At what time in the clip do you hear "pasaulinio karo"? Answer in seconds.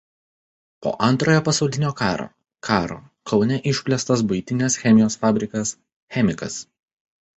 1.49-2.25